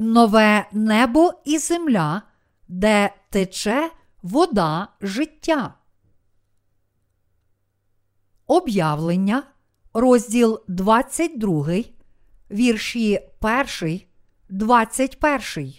[0.00, 2.22] нове небо і земля,
[2.68, 3.90] де тече
[4.22, 5.74] вода життя.
[8.46, 9.42] Об'явлення,
[9.94, 11.74] розділ 22,
[12.50, 13.20] вірші
[13.82, 14.00] 1,
[14.48, 15.74] 21.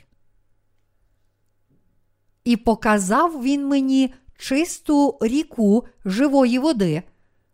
[2.44, 7.04] І показав він мені чисту ріку живої води,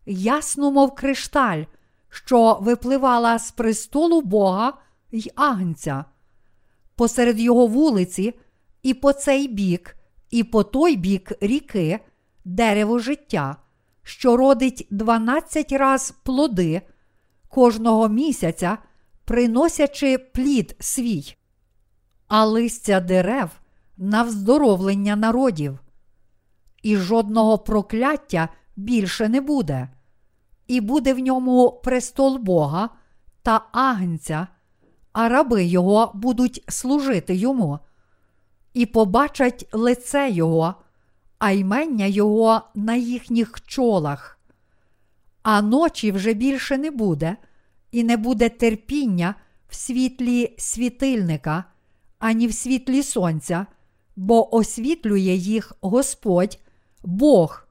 [0.05, 1.63] ясну, мов кришталь,
[2.10, 4.74] що випливала з престолу Бога
[5.12, 6.05] й Агнця.
[6.98, 8.34] Посеред його вулиці,
[8.84, 9.98] і по цей бік,
[10.30, 12.00] і по той бік ріки,
[12.46, 13.55] дерево життя,
[14.04, 16.82] що родить дванадцять раз плоди
[17.48, 18.78] кожного місяця,
[19.26, 21.36] приносячи плід свій,
[22.28, 23.50] а листя дерев
[23.98, 25.80] на вздоровлення народів.
[26.84, 29.90] І жодного прокляття більше не буде,
[30.68, 32.90] і буде в ньому престол Бога
[33.41, 34.48] та агнця,
[35.18, 37.79] а раби його будуть служити йому,
[38.73, 40.76] і побачать лице Його,
[41.40, 44.40] а ймення Його на їхніх чолах.
[45.43, 47.37] А ночі вже більше не буде,
[47.91, 49.35] і не буде терпіння
[49.70, 51.63] в світлі світильника,
[52.20, 53.65] ані в світлі сонця,
[54.15, 56.59] бо освітлює їх Господь,
[57.04, 57.68] Бог,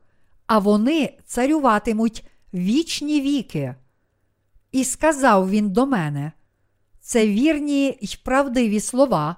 [0.47, 3.75] а вони царюватимуть вічні віки.
[4.73, 6.33] І сказав він до мене:
[7.07, 9.37] це вірні й правдиві слова,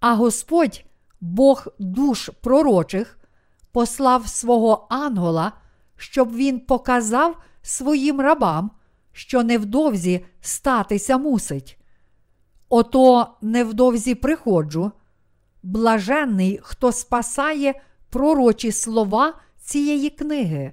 [0.00, 0.84] а Господь,
[1.20, 3.18] Бог душ пророчих,
[3.72, 5.52] послав свого ангела,
[5.96, 8.70] щоб він показав своїм рабам,
[9.12, 11.78] що невдовзі статися мусить.
[12.68, 14.92] Ото невдовзі приходжу,
[15.62, 20.72] блаженний, хто спасає пророчі слова цієї книги.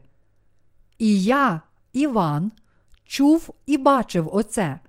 [0.97, 1.61] І я,
[1.93, 2.51] Іван,
[3.05, 4.79] чув і бачив оце.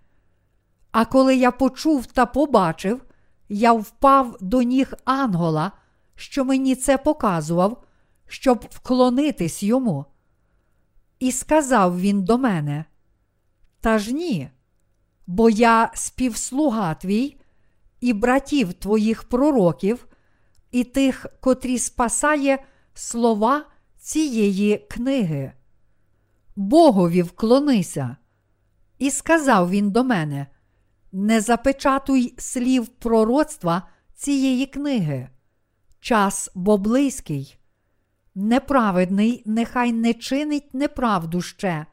[0.95, 3.05] А коли я почув та побачив,
[3.49, 5.73] я впав до ніг ангела,
[6.15, 7.85] що мені це показував,
[8.27, 10.05] щоб вклонитись йому.
[11.19, 12.85] І сказав він до мене:
[13.81, 14.49] Та ж ні,
[15.27, 17.41] бо я співслуга твій
[18.01, 20.07] і братів твоїх пророків,
[20.71, 23.65] і тих, котрі спасає слова
[23.99, 25.53] цієї книги.
[26.57, 28.17] Богові вклонися.
[28.99, 30.47] І сказав він до мене:
[31.17, 33.83] Не запечатуй слів пророцтва
[34.15, 35.29] цієї книги.
[36.01, 37.59] Час бо близький.
[38.35, 41.87] Неправедний нехай не чинить неправду ще,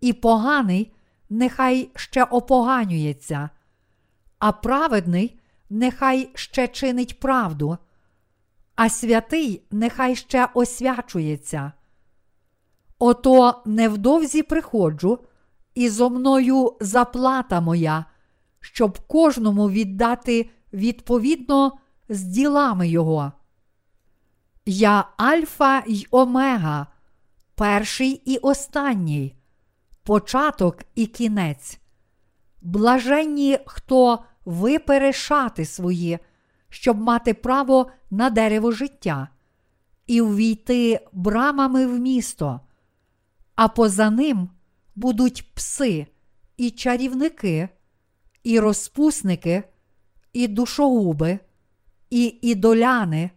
[0.00, 0.92] і поганий
[1.30, 3.50] нехай ще опоганюється,
[4.38, 5.40] а праведний
[5.70, 7.78] нехай ще чинить правду,
[8.74, 11.72] а святий нехай ще освячується.
[12.98, 15.18] Ото невдовзі приходжу,
[15.74, 18.04] і зо мною заплата моя,
[18.72, 21.72] щоб кожному віддати відповідно
[22.08, 23.32] з ділами його.
[24.66, 26.86] Я Альфа й Омега,
[27.54, 29.34] перший і останній,
[30.02, 31.80] початок і кінець.
[32.62, 36.18] Блаженні, хто випере шати свої,
[36.68, 39.28] щоб мати право на дерево життя,
[40.06, 42.60] і увійти брамами в місто,
[43.54, 44.50] а поза ним
[44.96, 46.06] будуть пси,
[46.56, 47.68] і чарівники,
[48.46, 49.62] і розпусники,
[50.32, 51.38] і душогуби,
[52.10, 53.30] і ідоляни,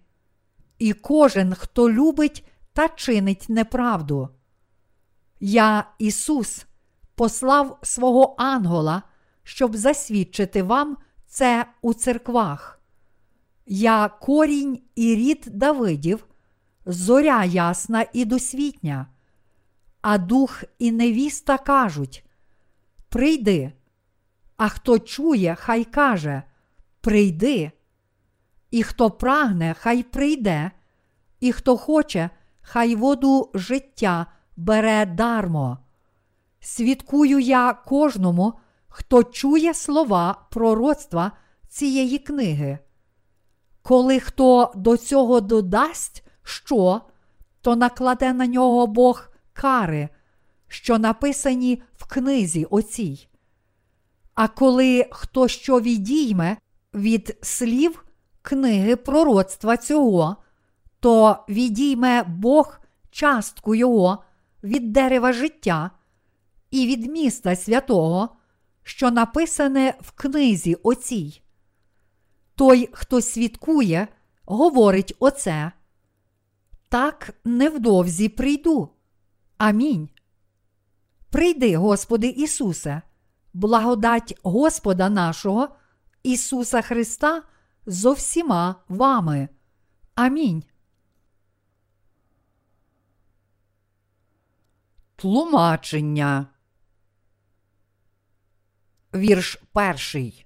[0.80, 4.30] і кожен, хто любить та чинить неправду.
[5.40, 6.66] Я, Ісус,
[7.16, 9.02] послав свого ангела,
[9.44, 10.98] щоб засвідчити вам
[11.28, 12.82] це у церквах.
[13.66, 16.26] Я корінь і рід Давидів,
[16.86, 19.08] зоря ясна і досвітня,
[20.02, 22.26] а дух і невіста кажуть:
[23.10, 23.72] Прийди,
[24.60, 26.44] а хто чує, хай каже:
[27.02, 27.72] Прийди.
[28.72, 30.72] І хто прагне, хай прийде,
[31.40, 32.30] і хто хоче,
[32.62, 34.26] хай воду життя
[34.58, 35.78] бере дармо.
[36.60, 38.54] Свідкую я кожному,
[38.88, 41.32] хто чує слова пророцтва
[41.68, 42.80] цієї книги.
[43.82, 47.02] Коли хто до цього додасть що,
[47.62, 50.10] то накладе на нього Бог кари,
[50.68, 53.29] що написані в книзі оцій.
[54.40, 56.58] А коли хто що відійме
[56.94, 58.06] від слів
[58.42, 60.38] книги пророцтва цього,
[61.00, 62.80] то відійме Бог
[63.12, 64.24] частку його
[64.64, 65.92] від дерева життя
[66.72, 68.30] і від міста святого,
[68.84, 71.42] що написане в книзі оцій.
[72.56, 74.08] Той, хто свідкує,
[74.46, 75.72] говорить оце.
[76.90, 78.90] Так невдовзі прийду.
[79.58, 80.10] Амінь.
[81.30, 83.02] Прийди, Господи Ісусе,
[83.54, 85.68] благодать Господа нашого
[86.24, 87.44] Ісуса Христа
[87.86, 89.50] зо всіма вами.
[90.16, 90.64] Амінь.
[95.16, 96.48] Тлумачення.
[99.16, 100.46] Вірш перший.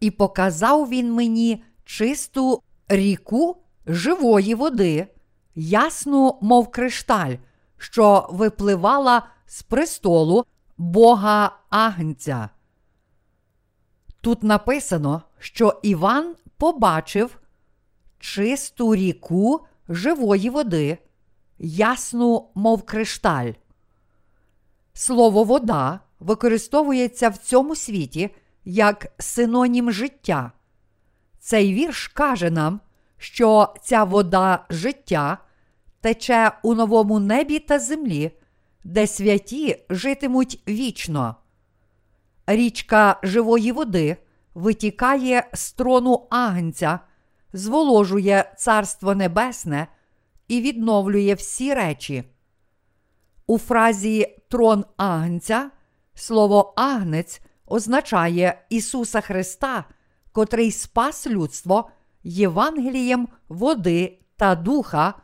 [0.00, 5.06] І показав він мені чисту ріку живої води,
[5.54, 7.34] ясну, мов кришталь,
[7.76, 10.44] що випливала з престолу
[10.78, 12.48] Бога Агнця.
[14.20, 17.40] Тут написано, що Іван побачив
[18.18, 20.98] чисту ріку живої води,
[21.58, 23.52] ясну, мов кришталь.
[24.92, 28.30] Слово вода використовується в цьому світі
[28.64, 30.52] як синонім життя.
[31.38, 32.80] Цей вірш каже нам,
[33.18, 35.38] що ця вода життя
[36.00, 38.32] тече у новому небі та землі,
[38.86, 41.36] де святі житимуть вічно.
[42.46, 44.16] Річка живої води
[44.54, 47.00] витікає з трону Агнця,
[47.52, 49.86] зволожує Царство Небесне
[50.48, 52.24] і відновлює всі речі.
[53.46, 55.70] У фразі трон Агнця
[56.14, 59.84] слово Агнець означає Ісуса Христа,
[60.32, 61.90] котрий спас людство
[62.24, 65.14] Євангелієм води та духа,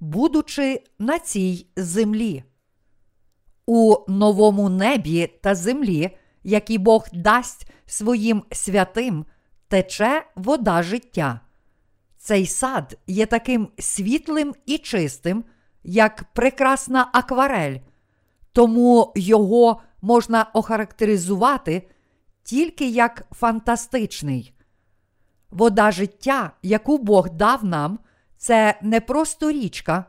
[0.00, 2.44] будучи на цій землі.
[3.72, 9.24] У новому небі та землі, які Бог дасть своїм святим,
[9.68, 11.40] тече вода життя.
[12.18, 15.44] Цей сад є таким світлим і чистим,
[15.84, 17.76] як прекрасна акварель,
[18.52, 21.88] тому його можна охарактеризувати
[22.42, 24.54] тільки як фантастичний.
[25.50, 27.98] Вода життя, яку Бог дав нам,
[28.36, 30.04] це не просто річка,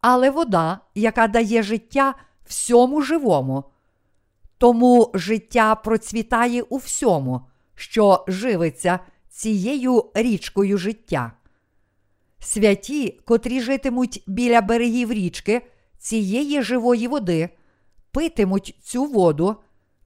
[0.00, 2.14] але вода, яка дає життя
[2.46, 3.64] всьому живому.
[4.58, 7.40] Тому життя процвітає у всьому,
[7.74, 11.32] що живиться цією річкою життя.
[12.38, 15.62] Святі, котрі житимуть біля берегів річки
[15.98, 17.48] цієї живої води,
[18.10, 19.56] питимуть цю воду,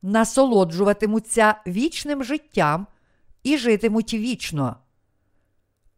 [0.03, 2.87] насолоджуватимуться вічним життям
[3.43, 4.77] і житимуть вічно.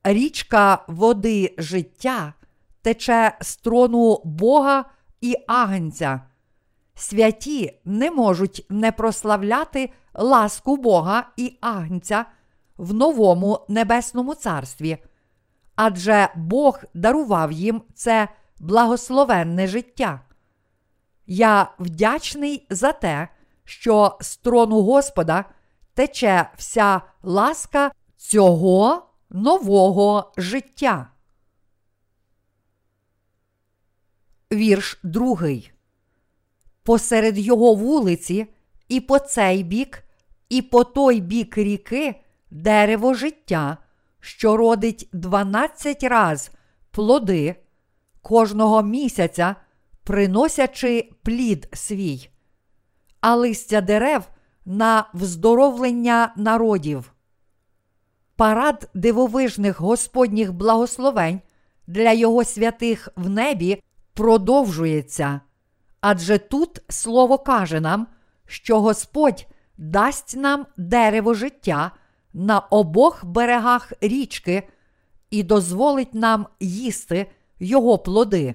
[0.05, 2.35] Річка води життя
[2.83, 4.85] тече з трону Бога
[5.21, 6.21] і Агнця.
[6.95, 12.27] Святі не можуть не прославляти ласку Бога і Агнця
[12.77, 14.99] в новому небесному царстві,
[15.75, 18.29] адже Бог дарував їм це
[18.61, 20.21] благословенне життя.
[21.27, 23.29] Я вдячний за те,
[23.65, 25.45] що з трону Господа
[25.95, 31.11] тече вся ласка цього нового життя.
[34.53, 35.72] Вірш другий.
[36.83, 38.47] Посеред його вулиці,
[38.89, 40.05] і по цей бік,
[40.49, 42.15] і по той бік ріки
[42.51, 43.79] дерево життя,
[44.21, 46.51] що родить дванадцять раз
[46.91, 47.57] плоди
[48.23, 49.57] кожного місяця,
[50.05, 52.29] приносячи плід свій,
[53.21, 54.29] а листя дерев
[54.65, 57.13] на вздоровлення народів.
[58.37, 61.41] Парад дивовижних Господніх благословень
[61.87, 63.83] для його святих в небі
[64.15, 65.41] продовжується.
[66.03, 68.07] Адже тут слово каже нам,
[68.47, 71.91] що Господь дасть нам дерево життя
[72.33, 74.69] на обох берегах річки
[75.31, 77.31] і дозволить нам їсти
[77.61, 78.55] його плоди.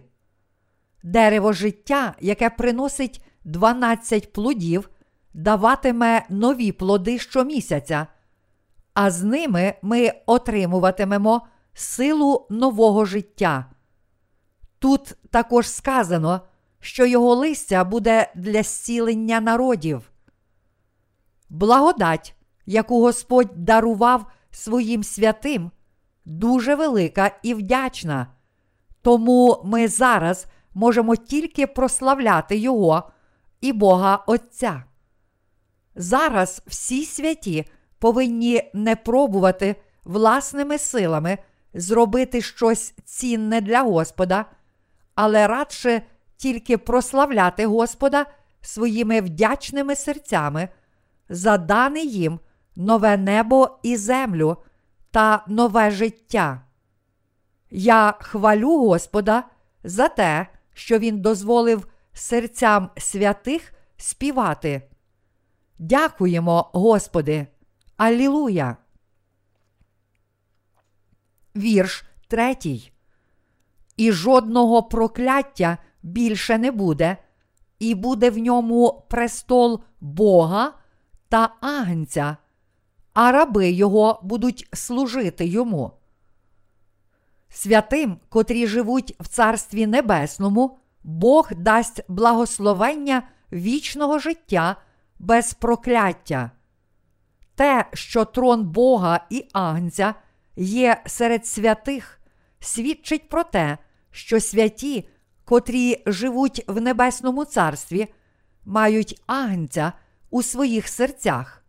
[1.04, 4.90] Дерево життя, яке приносить 12 плодів,
[5.34, 8.08] даватиме нові плоди щомісяця,
[8.94, 13.66] а з ними ми отримуватимемо силу нового життя.
[14.80, 16.42] Тут також сказано,
[16.88, 20.12] що його листя буде для зцілення народів.
[21.50, 25.72] Благодать, яку Господь дарував своїм святим,
[26.26, 28.28] дуже велика і вдячна.
[29.02, 33.04] Тому ми зараз можемо тільки прославляти Його
[33.62, 34.84] і Бога Отця.
[35.96, 37.66] Зараз всі святі
[38.00, 41.38] повинні не пробувати власними силами
[41.74, 44.46] зробити щось цінне для Господа,
[45.16, 46.02] але радше
[46.38, 48.26] тільки прославляти Господа
[48.62, 50.70] своїми вдячними серцями
[51.30, 52.40] за дане їм
[52.76, 54.58] нове небо і землю
[55.12, 56.62] та нове життя.
[57.72, 59.44] Я хвалю Господа
[59.84, 64.82] за те, що Він дозволив серцям святих співати.
[65.80, 67.48] Дякуємо, Господи,
[67.98, 68.78] Алілуя!
[71.56, 72.92] Вірш третій.
[73.98, 77.18] І жодного прокляття більше не буде,
[77.80, 80.74] і буде в ньому престол Бога
[81.30, 82.38] та Агнця,
[83.14, 85.92] а раби його будуть служити йому.
[87.50, 94.76] Святим, котрі живуть в Царстві Небесному, Бог дасть благословення вічного життя
[95.20, 96.52] без прокляття.
[97.56, 100.16] Те, що трон Бога і Агнця
[100.56, 102.20] є серед святих,
[102.60, 103.78] свідчить про те,
[104.12, 105.10] що святі,
[105.48, 108.08] котрі живуть в Небесному Царстві,
[108.66, 109.94] мають Агнця
[110.30, 111.64] у своїх серцях.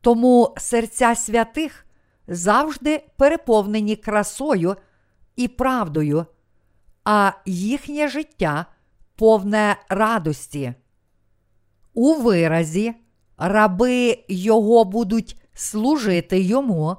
[0.00, 1.86] Тому серця святих
[2.28, 4.76] завжди переповнені красою
[5.36, 6.26] і правдою,
[7.04, 8.66] а їхнє життя
[9.16, 10.74] повне радості.
[11.94, 12.94] У виразі
[13.36, 16.96] раби його будуть служити йому.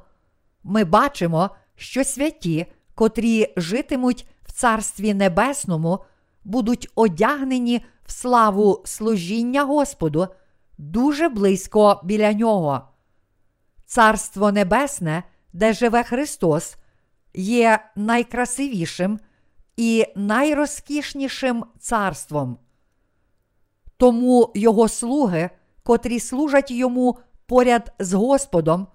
[0.63, 2.65] Ми бачимо, що святі,
[2.95, 4.27] котрі житимуть
[4.59, 5.99] Царстві Небесному,
[6.43, 10.27] будуть одягнені в славу служіння Господу
[10.77, 12.81] дуже близько біля нього.
[13.85, 15.23] Царство Небесне,
[15.53, 16.75] де живе Христос,
[17.33, 19.19] є найкрасивішим
[19.77, 22.57] і найрозкішнішим царством.
[23.97, 25.49] Тому його слуги,
[25.83, 28.87] котрі служать йому поряд з Господом,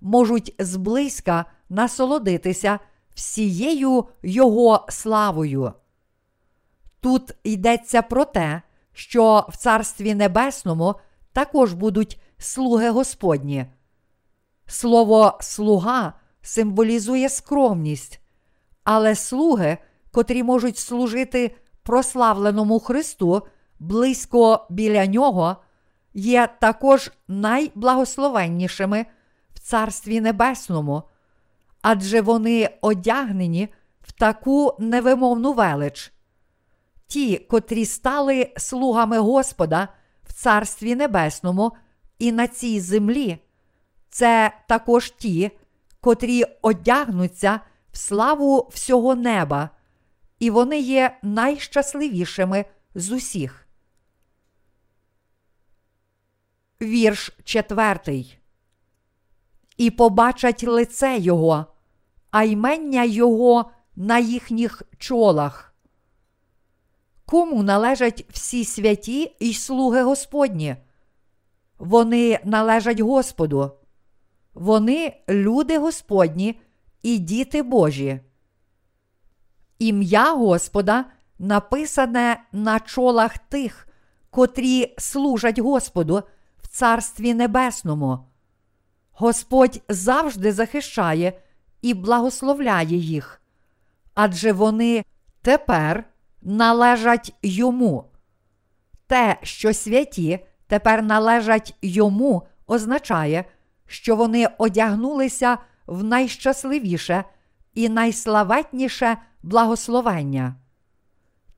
[0.00, 2.78] можуть зблизька насолодитися
[3.18, 5.72] всією Його славою.
[7.00, 10.94] Тут йдеться про те, що в Царстві Небесному
[11.32, 13.66] також будуть слуги Господні.
[14.66, 18.20] Слово слуга символізує скромність,
[18.84, 19.78] але слуги,
[20.12, 23.42] котрі можуть служити прославленому Христу
[23.78, 25.56] близько біля нього,
[26.14, 29.06] є також найблагословеннішими
[29.54, 31.02] в Царстві Небесному,
[31.82, 33.68] адже вони одягнені
[34.02, 36.12] в таку невимовну велич.
[37.06, 39.88] Ті, котрі стали слугами Господа
[40.24, 41.72] в Царстві Небесному
[42.18, 43.38] і на цій землі,
[44.10, 45.50] це також ті,
[46.00, 47.60] котрі одягнуться
[47.92, 49.70] в славу всього неба,
[50.38, 53.66] і вони є найщасливішими з усіх.
[56.82, 58.38] Вірш четвертий.
[59.78, 61.66] І побачать лице Його,
[62.30, 65.74] а ймення Його на їхніх чолах.
[67.26, 70.76] Кому належать всі святі і слуги Господні?
[71.78, 73.70] Вони належать Господу.
[74.54, 76.60] Вони люди Господні
[77.02, 78.20] і діти Божі.
[79.78, 81.04] Ім'я Господа
[81.38, 83.88] написане на чолах тих,
[84.30, 86.22] котрі служать Господу
[86.62, 88.27] в Царстві Небесному.
[89.20, 91.32] Господь завжди захищає
[91.82, 93.40] і благословляє їх,
[94.14, 95.04] адже вони
[95.42, 96.04] тепер
[96.42, 98.04] належать йому.
[99.06, 103.44] Те, що святі тепер належать йому, означає,
[103.86, 107.24] що вони одягнулися в найщасливіше
[107.74, 110.54] і найславетніше благословення.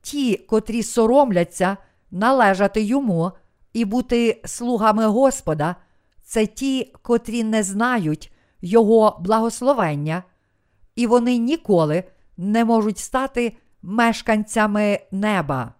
[0.01, 1.77] Ті, котрі соромляться
[2.11, 3.31] належати йому
[3.73, 5.75] і бути слугами Господа,
[6.31, 10.23] це ті, котрі не знають Його благословення,
[10.95, 12.03] і вони ніколи
[12.37, 15.73] не можуть стати мешканцями неба.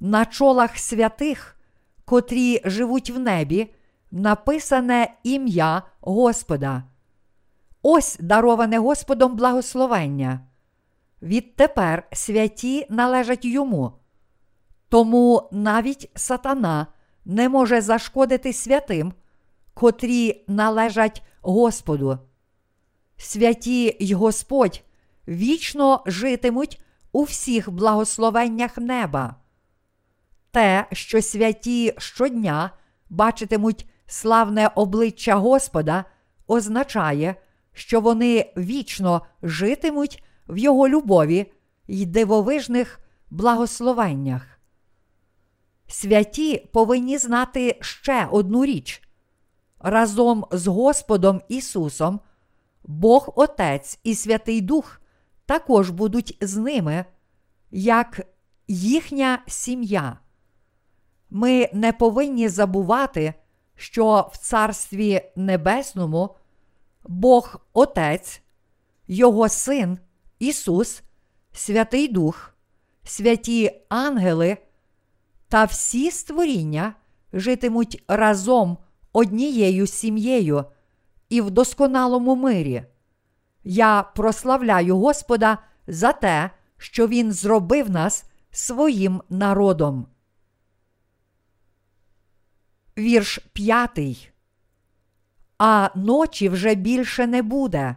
[0.00, 1.60] На чолах святих,
[2.04, 3.74] котрі живуть в небі,
[4.10, 6.82] написане ім'я Господа.
[7.82, 10.40] Ось дароване Господом благословення.
[11.22, 13.92] Відтепер святі належать йому.
[14.88, 16.86] Тому навіть сатана
[17.28, 19.12] не може зашкодити святим,
[19.74, 22.18] котрі належать Господу.
[23.16, 24.82] Святі й Господь
[25.28, 26.80] вічно житимуть
[27.12, 29.36] у всіх благословеннях неба.
[30.50, 32.70] Те, що святі щодня
[33.10, 36.04] бачитимуть славне обличчя Господа,
[36.46, 37.34] означає,
[37.72, 41.52] що вони вічно житимуть в Його любові
[41.88, 44.57] й дивовижних благословеннях.
[45.88, 49.02] Святі повинні знати ще одну річ.
[49.80, 52.20] Разом з Господом Ісусом,
[52.84, 55.00] Бог Отець і Святий Дух
[55.46, 57.04] також будуть з ними,
[57.70, 58.20] як
[58.68, 60.18] їхня сім'я.
[61.30, 63.34] Ми не повинні забувати,
[63.76, 66.36] що в Царстві Небесному
[67.04, 68.42] Бог Отець,
[69.06, 69.98] Його Син
[70.38, 71.02] Ісус,
[71.52, 72.54] Святий Дух,
[73.04, 74.56] святі ангели
[75.48, 76.94] та всі створіння
[77.32, 78.78] житимуть разом
[79.12, 80.64] однією сім'єю
[81.28, 82.84] і в досконалому мирі.
[83.64, 90.06] Я прославляю Господа за те, що Він зробив нас своїм народом.
[92.98, 94.30] Вірш п'ятий.
[95.58, 97.96] а ночі вже більше не буде,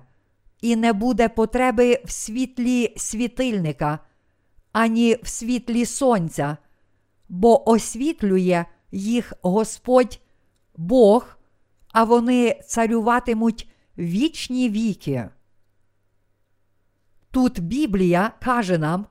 [0.62, 4.00] і не буде потреби в світлі світильника,
[4.72, 6.58] ані в світлі сонця,
[7.32, 10.20] бо освітлює їх Господь
[10.76, 11.38] Бог,
[11.92, 15.30] а вони царюватимуть вічні віки.
[17.32, 19.06] Тут Біблія каже нам,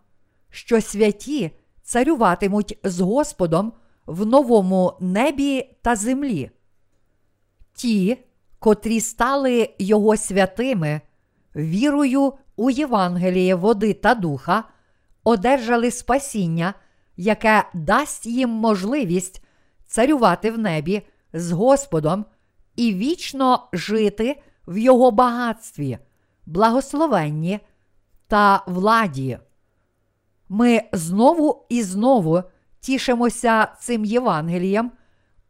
[0.50, 1.50] що святі
[1.82, 3.72] царюватимуть з Господом
[4.06, 6.50] в новому небі та землі.
[7.74, 8.18] Ті,
[8.58, 11.00] котрі стали Його святими,
[11.56, 14.64] вірою у Євангеліє води та духа,
[15.24, 16.74] одержали спасіння,
[17.16, 19.44] яке дасть їм можливість
[19.86, 21.02] царювати в небі
[21.32, 22.24] з Господом
[22.76, 25.98] і вічно жити в Його багатстві,
[26.46, 27.60] благословенні
[28.28, 29.38] та владі.
[30.48, 32.42] Ми знову і знову
[32.80, 34.92] тішимося цим Євангелієм,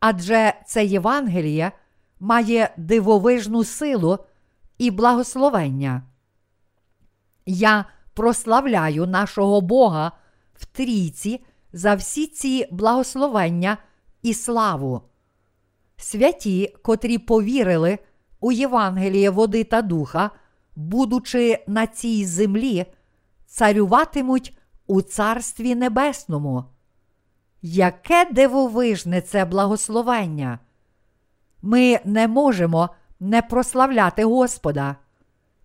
[0.01, 1.73] адже це Євангеліє
[2.21, 4.19] має дивовижну силу
[4.79, 6.03] і благословення.
[7.47, 10.13] Я прославляю нашого Бога
[10.55, 13.79] в трійці за всі ці благословення
[14.23, 15.03] і славу.
[15.97, 17.99] Святі, котрі повірили
[18.41, 20.31] у Євангеліє води та духа,
[20.77, 22.87] будучи на цій землі,
[23.47, 26.65] царюватимуть у Царстві Небесному.
[27.63, 30.59] Яке дивовижне це благословення!
[31.63, 34.97] Ми не можемо не прославляти Господа.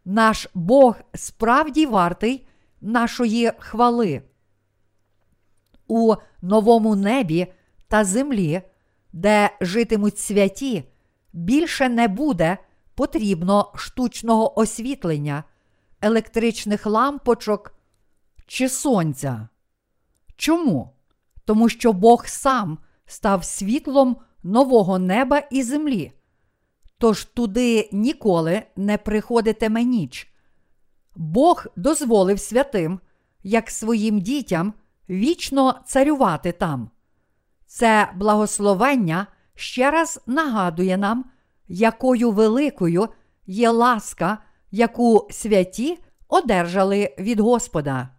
[0.06, 2.48] Наш Бог справді вартий
[2.82, 4.22] нашої хвали.
[5.88, 7.48] У новому небі
[7.88, 8.62] та землі,
[9.13, 10.84] де житимуть святі,
[11.34, 12.58] більше не буде
[12.96, 15.44] потрібно штучного освітлення,
[16.01, 17.74] електричних лампочок
[18.48, 19.48] чи сонця.
[20.36, 20.90] Чому?
[21.46, 26.12] Тому що Бог сам став світлом нового неба і землі.
[26.98, 30.31] Тож туди ніколи не приходитиме ніч.
[31.16, 33.00] Бог дозволив святим,
[33.44, 34.74] як своїм дітям,
[35.09, 36.89] вічно царювати там.
[37.65, 41.25] Це благословення ще раз нагадує нам,
[41.68, 43.09] якою великою
[43.48, 44.37] є ласка,
[44.72, 48.09] яку святі одержали від Господа.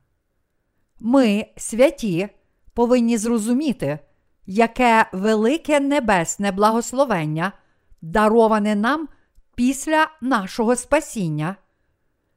[1.00, 2.28] Ми, святі,
[2.74, 3.98] повинні зрозуміти,
[4.46, 7.52] яке велике небесне благословення
[8.02, 9.08] дароване нам
[9.54, 11.56] після нашого спасіння.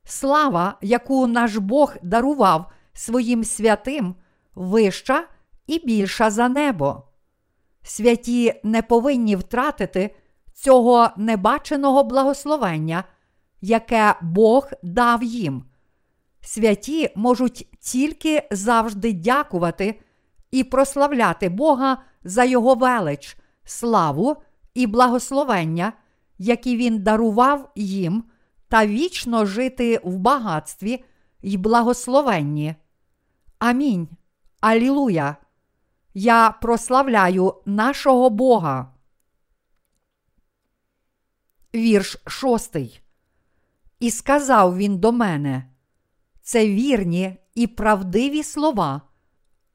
[0.03, 4.15] Слава, яку наш Бог дарував своїм святим,
[4.60, 5.28] вища
[5.67, 7.04] і більша за небо.
[7.84, 10.15] Святі не повинні втратити
[10.54, 13.04] цього небаченого благословення,
[13.62, 15.63] яке Бог дав їм.
[16.41, 20.00] Святі можуть тільки завжди дякувати
[20.52, 24.36] і прославляти Бога за Його велич, славу
[24.74, 25.93] і благословення,
[26.38, 28.24] які Він дарував їм,
[28.67, 31.04] та вічно жити в багатстві
[31.41, 32.76] й благословенні.
[33.60, 34.08] Амінь.
[34.62, 35.36] Алілуя!
[36.13, 38.93] Я прославляю нашого Бога.
[41.76, 43.02] Вірш шостий.
[44.00, 45.69] І сказав він до мене:
[46.41, 49.02] Це вірні і правдиві слова,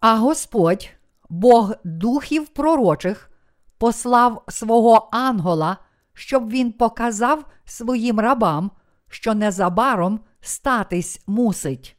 [0.00, 0.90] а Господь,
[1.28, 3.30] Бог духів пророчих,
[3.78, 5.76] послав свого ангела,
[6.12, 8.70] щоб він показав своїм рабам,
[9.08, 11.96] що незабаром статись мусить.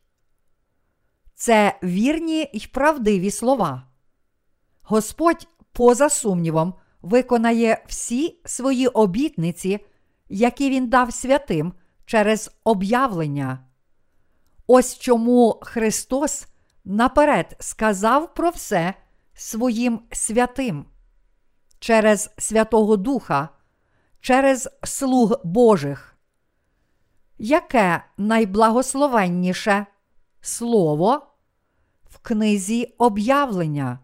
[1.35, 3.83] Це вірні й правдиві слова.
[4.81, 9.79] Господь, поза сумнівом, виконає всі свої обітниці,
[10.29, 11.73] які він дав святим
[12.05, 13.59] через об'явлення.
[14.67, 16.47] Ось чому Христос
[16.85, 18.93] наперед сказав про все
[19.33, 20.85] своїм святим
[21.79, 23.49] через Святого Духа,
[24.21, 26.15] через слуг Божих.
[27.37, 29.85] Яке найблагословенніше
[30.45, 31.27] слово
[32.09, 33.99] в книзі об'явлення?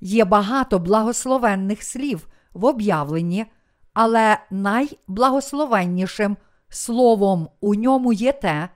[0.00, 3.46] Є багато благословенних слів в об'явленні,
[3.92, 6.36] але найблагословеннішим
[6.68, 8.68] словом у ньому є те,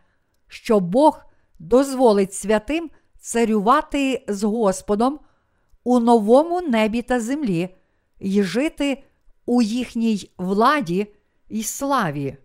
[0.49, 1.25] що Бог
[1.59, 5.19] дозволить святим царювати з Господом
[5.85, 7.77] у новому небі та землі
[8.19, 9.03] і жити
[9.47, 11.07] у їхній владі
[11.49, 12.37] і славі.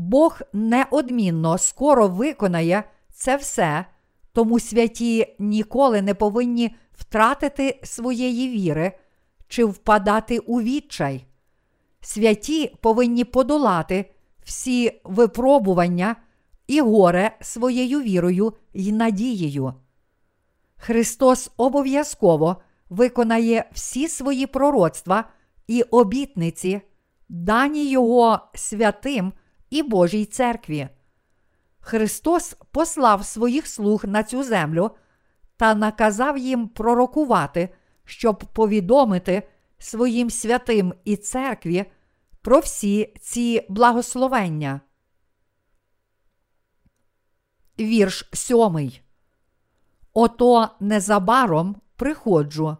[0.00, 3.84] Бог неодмінно скоро виконає це все,
[4.32, 8.92] тому святі ніколи не повинні втратити своєї віри
[9.48, 11.24] чи впадати у відчай.
[12.00, 14.10] Святі повинні подолати
[14.44, 16.16] всі випробування
[16.66, 19.74] і горе своєю вірою й надією.
[20.76, 22.56] Христос обов'язково
[22.90, 25.24] виконає всі свої пророцтва
[25.66, 26.80] і обітниці,
[27.28, 29.32] дані Його святим
[29.70, 30.88] і Божій церкві.
[31.80, 34.90] Христос послав своїх слуг на цю землю
[35.56, 37.68] та наказав їм пророкувати,
[38.04, 41.84] щоб повідомити своїм святим і церкві
[42.42, 44.80] про всі ці благословення.
[47.80, 49.02] Вірш сьомий.
[50.12, 52.76] Ото незабаром приходжу.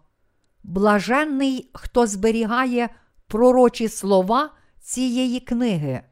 [0.63, 2.89] Блаженний, хто зберігає
[3.27, 6.03] пророчі слова цієї книги.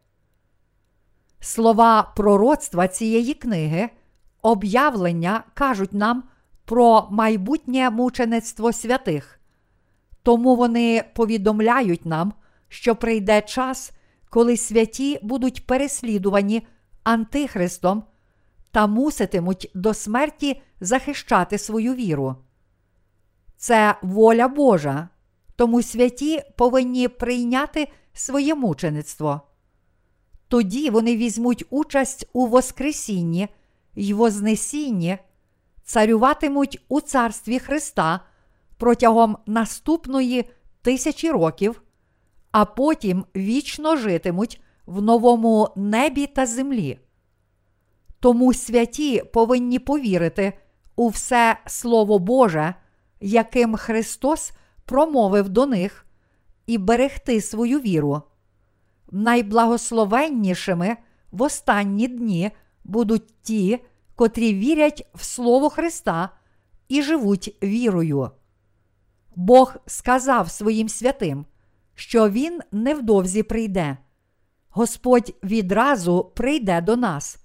[1.46, 3.88] Слова пророцтва цієї книги,
[4.42, 6.24] об'явлення кажуть нам
[6.64, 9.40] про майбутнє мучеництво святих.
[10.22, 12.32] Тому вони повідомляють нам,
[12.68, 13.92] що прийде час,
[14.30, 16.66] коли святі будуть переслідувані
[17.02, 18.04] Антихристом
[18.70, 22.36] та муситимуть до смерті захищати свою віру.
[23.56, 25.08] Це воля Божа,
[25.56, 29.40] тому святі повинні прийняти своє мучеництво.
[30.48, 33.48] Тоді вони візьмуть участь у Воскресінні
[33.94, 35.18] й Вознесінні,
[35.84, 38.20] царюватимуть у царстві Христа
[38.76, 40.50] протягом наступної
[40.82, 41.82] тисячі років,
[42.50, 46.98] а потім вічно житимуть в новому небі та землі.
[48.20, 50.52] Тому святі повинні повірити
[50.96, 52.74] у все Слово Боже,
[53.20, 54.52] яким Христос
[54.84, 56.06] промовив до них,
[56.66, 58.22] і берегти свою віру.
[59.10, 60.96] Найблагословеннішими
[61.30, 62.50] в останні дні
[62.84, 63.78] будуть ті,
[64.14, 66.30] котрі вірять в Слово Христа
[66.88, 68.30] і живуть вірою.
[69.36, 71.46] Бог сказав своїм святим,
[71.94, 73.96] що Він невдовзі прийде.
[74.68, 77.38] Господь відразу прийде до нас,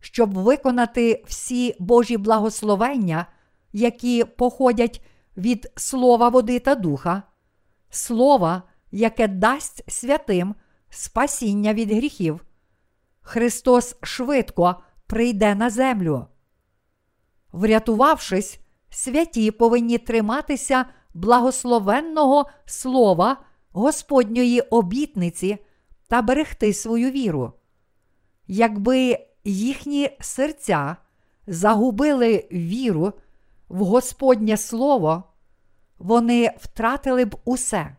[0.00, 3.26] щоб виконати всі Божі благословення,
[3.72, 5.02] які походять
[5.36, 7.22] від слова води та духа,
[7.90, 10.54] слова, яке дасть святим
[10.90, 12.44] спасіння від гріхів.
[13.20, 16.26] Христос швидко прийде на землю.
[17.52, 23.36] Врятувавшись, святі повинні триматися благословенного слова
[23.72, 25.58] Господньої обітниці
[26.08, 27.52] та берегти свою віру.
[28.46, 30.96] Якби їхні серця
[31.46, 33.12] загубили віру
[33.68, 35.24] в Господнє Слово,
[35.98, 37.96] вони втратили б усе.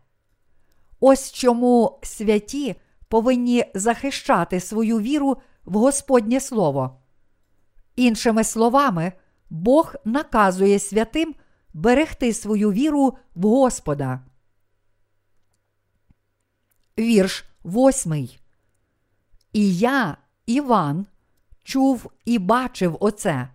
[1.00, 2.76] Ось чому святі
[3.08, 7.00] повинні захищати свою віру в Господнє Слово.
[7.96, 9.12] Іншими словами,
[9.50, 11.34] Бог наказує святим
[11.74, 14.20] берегти свою віру в Господа.
[16.98, 18.40] Вірш восьмий.
[19.52, 21.06] І я, Іван,
[21.62, 23.48] чув і бачив оце.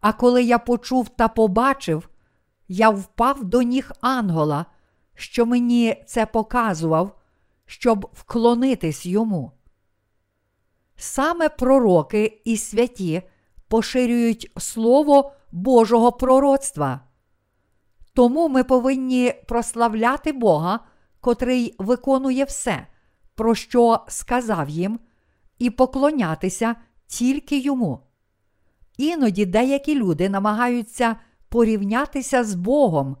[0.00, 2.08] А коли я почув та побачив,
[2.68, 4.66] я впав до ніг Ангола,
[5.20, 7.18] що мені це показував,
[7.66, 9.52] щоб вклонитись йому.
[10.96, 13.22] Саме пророки і святі
[13.68, 17.00] поширюють Слово Божого пророцтва.
[18.14, 20.80] Тому ми повинні прославляти Бога,
[21.20, 22.86] котрий виконує все,
[23.34, 25.00] про що сказав їм,
[25.58, 28.00] і поклонятися тільки йому.
[28.96, 31.16] Іноді деякі люди намагаються
[31.48, 33.16] порівнятися з Богом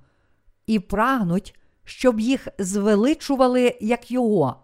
[0.66, 1.59] і прагнуть,
[1.90, 4.62] щоб їх звеличували як Його.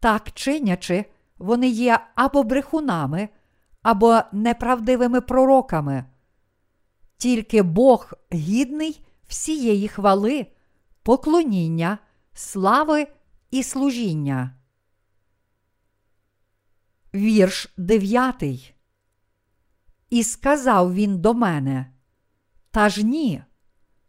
[0.00, 1.04] Так чинячи,
[1.38, 3.28] вони є або брехунами,
[3.82, 6.04] або неправдивими пророками.
[7.16, 10.46] Тільки Бог гідний всієї хвали,
[11.02, 11.98] поклоніння,
[12.32, 13.06] слави
[13.50, 14.54] і служіння.
[17.14, 18.74] Вірш дев'ятий.
[20.10, 21.92] І сказав він до мене:
[22.70, 23.42] Та ж ні,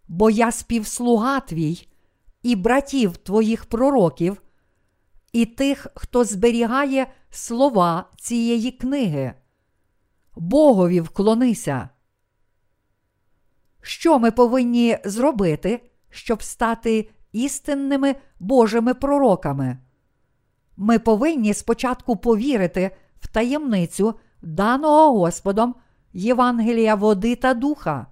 [0.07, 1.87] бо я співслуга твій
[2.43, 4.41] і братів твоїх пророків,
[5.33, 9.33] і тих, хто зберігає слова цієї книги.
[10.35, 11.89] Богові вклонися.
[13.81, 19.77] Що ми повинні зробити, щоб стати істинними Божими пророками?
[20.77, 25.75] Ми повинні спочатку повірити в таємницю даного Господом
[26.13, 28.07] Євангелія води та духа.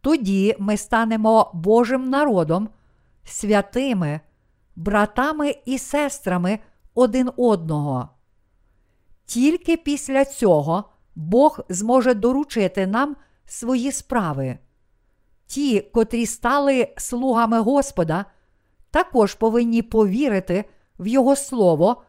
[0.00, 2.68] Тоді ми станемо Божим народом,
[3.24, 4.20] святими,
[4.76, 6.58] братами і сестрами
[6.94, 8.08] один одного.
[9.26, 10.84] Тільки після цього
[11.14, 14.58] Бог зможе доручити нам свої справи.
[15.46, 18.24] Ті, котрі стали слугами Господа,
[18.90, 20.64] також повинні повірити
[20.98, 22.02] в Його Слово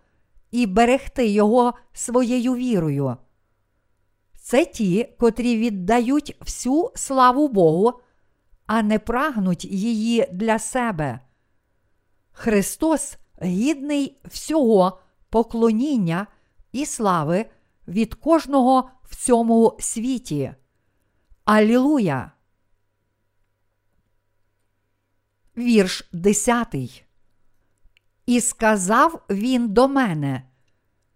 [0.52, 3.18] і берегти Його своєю вірою.
[4.38, 7.94] Це ті, котрі віддають всю славу Богу,
[8.68, 11.20] а не прагнуть її для себе.
[12.32, 15.00] Христос гідний всього
[15.30, 16.28] поклоніння
[16.72, 17.46] і слави
[17.88, 20.54] від кожного в цьому світі.
[21.46, 22.32] Алілуя!
[25.58, 26.76] Вірш 10.
[28.26, 30.44] І сказав він до мене: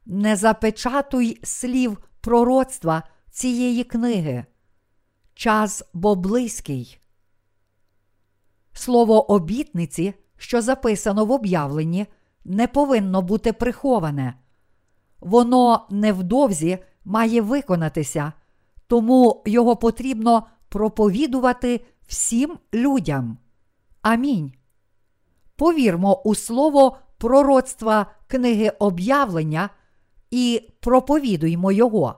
[0.05, 4.45] Не запечатуй слів пророцтва цієї книги.
[5.33, 6.98] Час бо близький.
[8.73, 12.05] Слово обітниці, що записано в об'явленні,
[12.45, 14.33] не повинно бути приховане.
[15.19, 18.33] Воно невдовзі має виконатися,
[18.87, 23.37] тому його потрібно проповідувати всім людям.
[24.01, 24.53] Амінь.
[25.55, 29.69] Повірмо у слово пророцтва книги об'явлення
[30.31, 32.15] і проповідуймо його.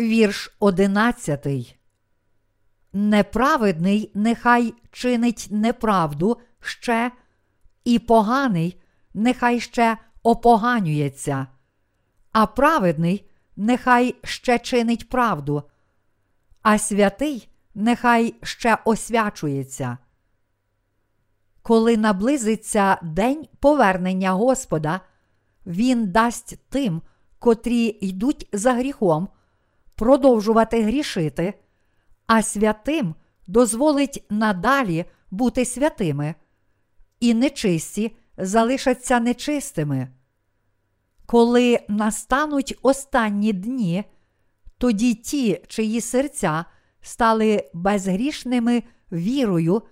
[0.00, 1.77] Вірш одинадцятий.
[2.92, 7.10] Неправедний нехай чинить неправду ще,
[7.84, 8.80] і поганий
[9.14, 11.46] нехай ще опоганюється,
[12.32, 15.62] а праведний нехай ще чинить правду,
[16.62, 19.98] а святий нехай ще освячується.
[21.62, 25.00] Коли наблизиться день повернення Господа,
[25.66, 27.02] Він дасть тим,
[27.38, 29.28] котрі йдуть за гріхом,
[29.94, 31.54] продовжувати грішити,
[32.28, 33.14] а святим
[33.46, 36.34] дозволить надалі бути святими,
[37.20, 40.08] і нечисті залишаться нечистими.
[41.26, 44.04] Коли настануть останні дні,
[44.78, 46.64] тоді ті, чиї серця
[47.00, 49.82] стали безгрішними вірою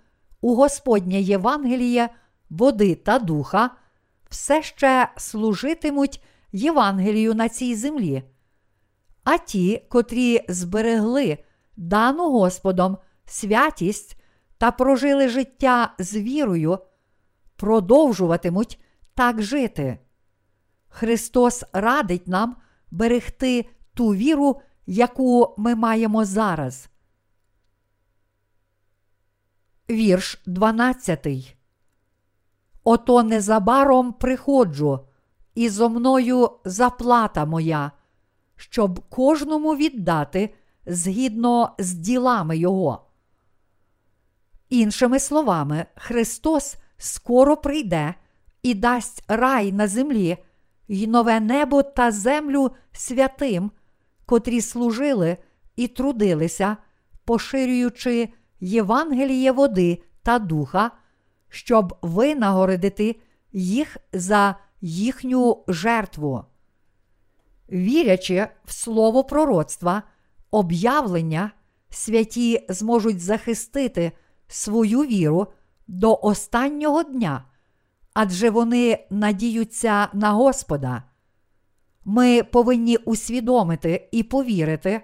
[0.40, 2.08] у Господнє Євангеліє,
[2.50, 3.70] води та духа,
[4.30, 6.22] все ще служитимуть
[6.52, 8.22] Євангелію на цій землі.
[9.24, 11.38] А ті, котрі зберегли
[11.76, 14.20] дану Господом святість
[14.58, 16.78] та прожили життя з вірою,
[17.56, 18.80] продовжуватимуть
[19.14, 19.98] так жити.
[20.88, 22.56] Христос радить нам
[22.90, 26.88] берегти ту віру, яку ми маємо зараз.
[29.90, 31.56] Вірш 12.
[32.84, 35.00] Ото незабаром приходжу,
[35.54, 37.92] і зо мною заплата моя,
[38.56, 40.54] щоб кожному віддати
[40.86, 43.06] згідно з ділами Його.
[44.68, 48.14] Іншими словами, Христос скоро прийде
[48.62, 50.36] і дасть рай на землі,
[50.88, 53.70] й нове небо та землю святим,
[54.26, 55.36] котрі служили
[55.76, 56.76] і трудилися,
[57.24, 58.28] поширюючи
[58.60, 60.90] Євангеліє води та духа,
[61.48, 63.16] щоб винагородити
[63.52, 66.44] їх за їхню жертву.
[67.72, 70.02] Вірячи в слово пророцтва,
[70.56, 71.50] об'явлення,
[71.90, 74.12] святі зможуть захистити
[74.48, 75.46] свою віру
[75.86, 77.44] до останнього дня,
[78.14, 81.02] адже вони надіються на Господа.
[82.04, 85.02] Ми повинні усвідомити і повірити,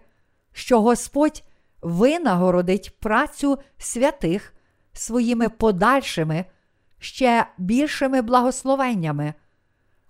[0.52, 1.42] що Господь
[1.82, 4.54] винагородить працю святих
[4.92, 6.44] своїми подальшими,
[6.98, 9.34] ще більшими благословеннями,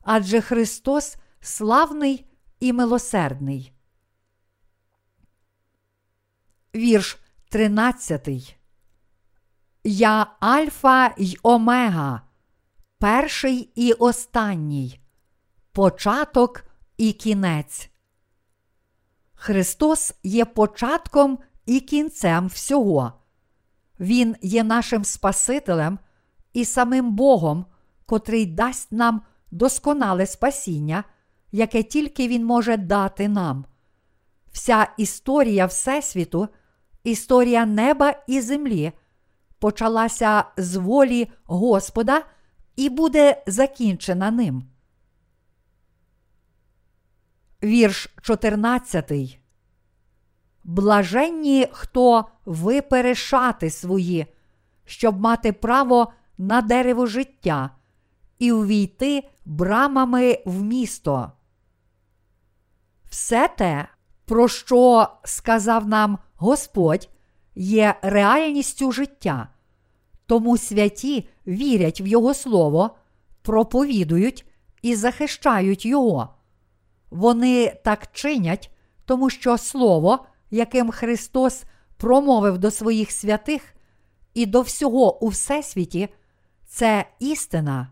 [0.03, 2.27] адже Христос славний
[2.61, 3.73] і милосердний.
[6.77, 8.57] Вірш 13.
[9.85, 12.23] Я Альфа й Омега,
[12.99, 15.01] перший і останній,
[15.73, 16.65] початок
[16.97, 17.91] і кінець.
[19.35, 23.13] Христос є початком і кінцем всього.
[24.01, 25.99] Він є нашим Спасителем
[26.53, 27.67] і самим Богом,
[28.07, 31.05] котрий дасть нам досконале спасіння,
[31.53, 33.65] яке тільки Він може дати нам.
[34.53, 36.49] Вся історія Всесвіту,
[37.05, 38.93] історія неба і землі
[39.59, 42.23] почалася з волі Господа
[42.77, 44.65] і буде закінчена ним.
[47.63, 49.39] Вірш 14
[50.65, 54.27] Блаженні, хто випере шати свої,
[54.85, 57.71] щоб мати право на дерево життя
[58.39, 61.33] і увійти брамами в місто.
[63.05, 63.89] Все те,
[64.25, 67.09] про що сказав нам Господь,
[67.55, 69.49] є реальністю життя,
[70.27, 72.97] тому святі вірять в Його Слово,
[73.43, 74.47] проповідують
[74.83, 76.29] і захищають Його.
[77.11, 78.71] Вони так чинять,
[79.05, 81.65] тому що Слово яким Христос
[81.97, 83.75] промовив до своїх святих
[84.35, 86.09] і до всього у Всесвіті,
[86.67, 87.89] це істина.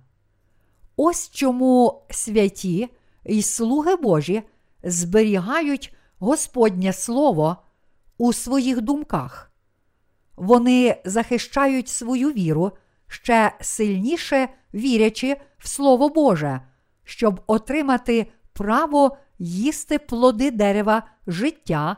[0.97, 2.89] Ось чому святі
[3.25, 4.43] і слуги Божі
[4.83, 7.57] зберігають Господнє Слово
[8.19, 9.53] у своїх думках.
[10.37, 12.73] Вони захищають свою віру
[13.07, 16.61] ще сильніше вірячи в Слово Боже,
[17.05, 21.97] щоб отримати право їсти плоди дерева життя,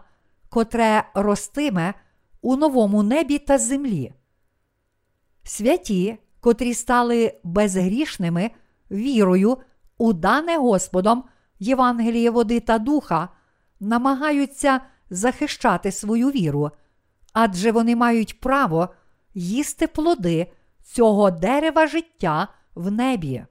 [0.48, 1.94] котре ростиме
[2.42, 4.12] у новому небі та землі.
[5.44, 8.50] Святі, котрі стали безгрішними
[8.90, 9.58] вірою
[9.98, 11.24] у дане Господом
[11.58, 13.28] Євангеліє води та духа,
[13.82, 16.70] намагаються захищати свою віру,
[17.32, 18.88] адже вони мають право
[19.34, 23.44] їсти плоди цього дерева життя в небі.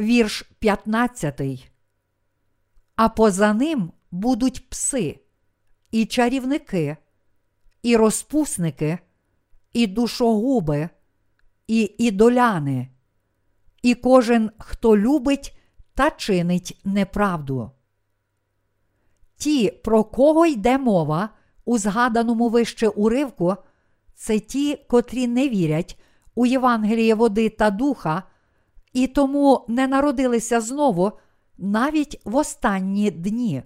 [0.00, 1.70] Вірш 15.
[2.96, 5.20] А поза ним будуть пси,
[5.90, 6.96] і чарівники,
[7.82, 8.98] і розпусники,
[9.72, 10.88] і душогуби,
[11.66, 12.88] і ідоляни,
[13.82, 15.59] і кожен, хто любить
[15.94, 17.70] та чинить неправду.
[19.36, 21.28] Ті, про кого йде мова
[21.64, 23.56] у згаданому вище уривку,
[24.14, 26.00] це ті, котрі не вірять
[26.34, 28.22] у Євангеліє води та духа,
[28.92, 31.12] і тому не народилися знову
[31.58, 33.62] навіть в останні дні.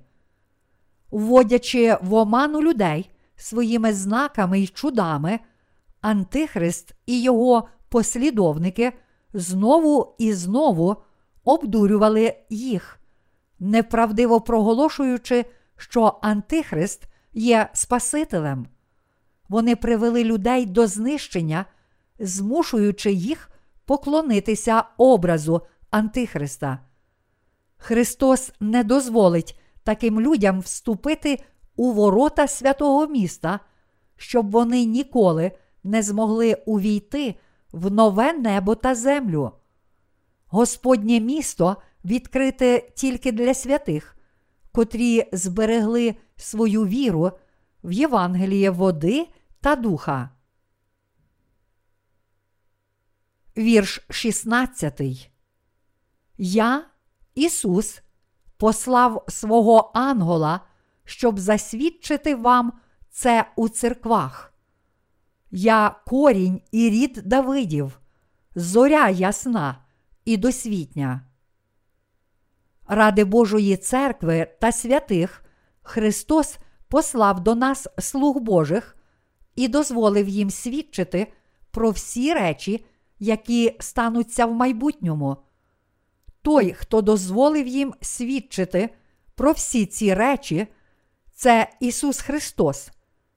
[1.11, 5.41] Вводячи в оману людей своїми знаками й чудами,
[6.01, 8.93] Антихрист і його послідовники
[9.35, 10.97] знову і знову
[11.45, 13.01] обдурювали їх,
[13.59, 15.45] неправдиво проголошуючи,
[15.77, 17.03] що Антихрист
[17.33, 18.67] є Спасителем.
[19.49, 21.67] Вони привели людей до знищення,
[22.19, 23.51] змушуючи їх
[23.85, 26.79] поклонитися образу Антихриста.
[27.77, 31.45] Христос не дозволить таким людям вступити
[31.77, 33.61] у ворота святого міста,
[34.17, 35.53] щоб вони ніколи
[35.85, 37.35] не змогли увійти
[37.73, 39.53] в нове небо та землю.
[40.55, 44.17] Господнє місто відкрите тільки для святих,
[44.73, 47.31] котрі зберегли свою віру
[47.85, 49.29] в Євангеліє води
[49.61, 50.31] та духа.
[53.57, 55.31] Вірш 16.
[56.39, 56.87] Я,
[57.35, 58.03] Ісус,
[58.57, 60.61] послав свого ангела,
[61.05, 62.73] щоб засвідчити вам
[63.11, 64.55] це у церквах.
[65.51, 68.01] Я корінь і рід Давидів,
[68.55, 69.84] зоря ясна
[70.25, 71.21] і досвітня.
[72.87, 75.45] Ради Божої церкви та святих
[75.83, 76.59] Христос
[76.89, 78.97] послав до нас слуг Божих
[79.57, 81.33] і дозволив їм свідчити
[81.71, 82.87] про всі речі,
[83.19, 85.37] які стануться в майбутньому.
[86.43, 88.91] Той, хто дозволив їм свідчити
[89.35, 90.67] про всі ці речі,
[91.35, 92.91] це Ісус Христос,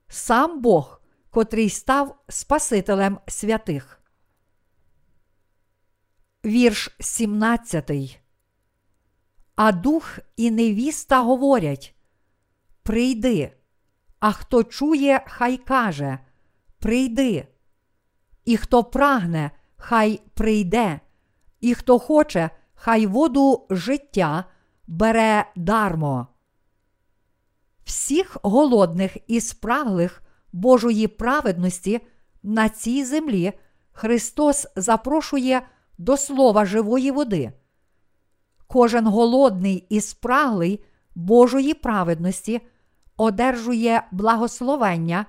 [0.08, 3.97] сам Бог, котрий став Спасителем святих.
[6.44, 8.20] Вірш 17.
[9.56, 11.94] А дух і невіста говорять:
[12.82, 13.52] Прийди,
[14.20, 16.18] а хто чує, хай каже
[16.78, 17.48] Прийди.
[18.44, 21.00] І хто прагне, хай прийде,
[21.60, 24.44] і хто хоче, хай воду життя
[24.86, 26.26] бере дармо.
[27.84, 30.22] Всіх голодних і спраглих
[30.52, 32.00] Божої праведності
[32.42, 33.52] на цій землі
[33.92, 35.62] Христос запрошує
[35.98, 37.52] до слова живої води.
[38.66, 40.84] Кожен голодний і спраглий
[41.14, 42.60] Божої праведності
[43.16, 45.26] одержує благословення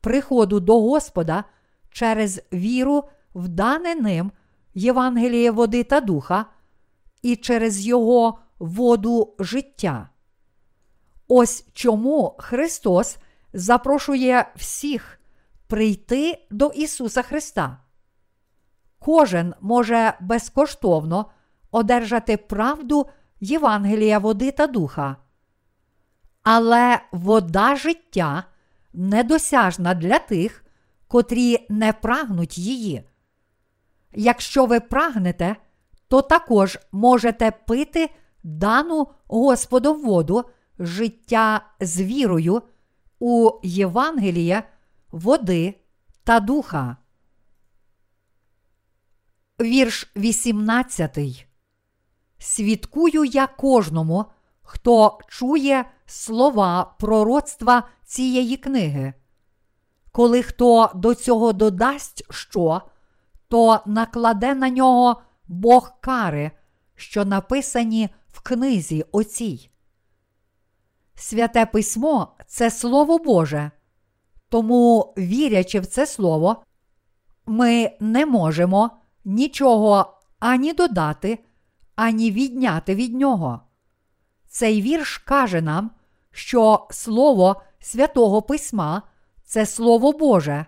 [0.00, 1.44] приходу до Господа
[1.90, 3.04] через віру
[3.34, 4.32] в дане ним
[4.74, 6.46] Євангеліє води та духа
[7.22, 10.08] і через Його воду життя.
[11.28, 13.18] Ось чому Христос
[13.52, 15.20] запрошує всіх
[15.66, 17.78] прийти до Ісуса Христа.
[19.00, 21.26] Кожен може безкоштовно
[21.70, 23.06] одержати правду
[23.40, 25.16] Євангелія води та духа.
[26.42, 28.44] Але вода життя
[28.92, 30.64] недосяжна для тих,
[31.08, 33.02] котрі не прагнуть її.
[34.12, 35.56] Якщо ви прагнете,
[36.08, 38.10] то також можете пити
[38.42, 40.44] дану Господом воду
[40.78, 42.62] життя з вірою
[43.18, 44.62] у Євангеліє,
[45.10, 45.74] води
[46.24, 46.96] та духа.
[49.60, 51.46] Вірш 18.
[52.38, 54.24] Свідкую я кожному,
[54.62, 59.14] хто чує слова пророцтва цієї книги.
[60.12, 62.82] Коли хто до цього додасть що,
[63.48, 66.50] то накладе на нього Бог кари,
[66.94, 69.70] що написані в книзі оцій.
[71.14, 73.70] Святе письмо це Слово Боже.
[74.48, 76.62] Тому, вірячи в це Слово,
[77.46, 81.38] ми не можемо нічого ані додати,
[81.96, 83.60] ані відняти від нього.
[84.48, 85.90] Цей вірш каже нам,
[86.30, 89.02] що Слово святого Письма
[89.44, 90.66] це Слово Боже,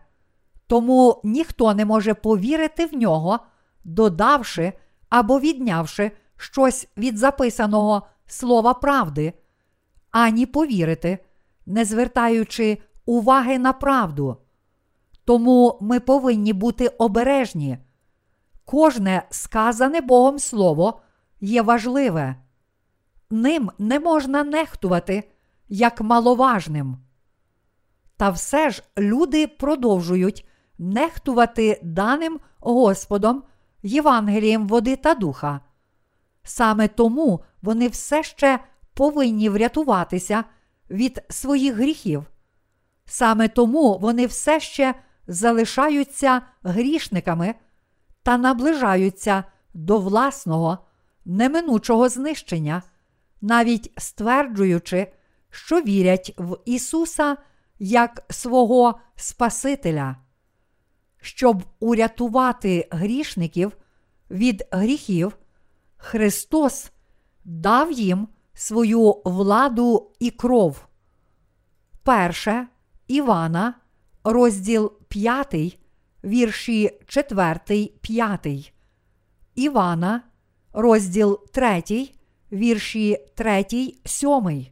[0.66, 3.38] Тому ніхто не може повірити в нього,
[3.84, 4.72] додавши
[5.08, 9.32] або віднявши щось від записаного слова правди,
[10.10, 11.18] ані повірити,
[11.66, 14.36] не звертаючи уваги на правду.
[15.24, 17.78] Тому ми повинні бути обережні.
[18.72, 21.00] Кожне сказане Богом Слово
[21.40, 22.36] є важливе,
[23.30, 25.30] ним не можна нехтувати
[25.68, 26.96] як маловажним.
[28.16, 30.46] Та все ж люди продовжують
[30.78, 33.42] нехтувати даним Господом
[33.82, 35.60] Євангелієм води та духа.
[36.42, 38.58] Саме тому вони все ще
[38.94, 40.44] повинні врятуватися
[40.90, 42.24] від своїх гріхів.
[43.04, 44.94] Саме тому вони все ще
[45.26, 47.54] залишаються грішниками
[48.22, 49.44] та наближаються
[49.74, 50.78] до власного
[51.24, 52.82] неминучого знищення,
[53.40, 55.12] навіть стверджуючи,
[55.50, 57.36] що вірять в Ісуса
[57.78, 60.16] як свого Спасителя.
[61.20, 63.76] Щоб урятувати грішників
[64.30, 65.36] від гріхів,
[65.96, 66.90] Христос
[67.44, 70.86] дав їм свою владу і кров.
[72.02, 72.66] Перше
[73.08, 73.74] Івана,
[74.24, 75.78] розділ 5,
[76.24, 78.72] вірші 4, 5.
[79.54, 80.22] Івана,
[80.72, 81.82] розділ 3,
[82.52, 84.66] вірші 3, 7.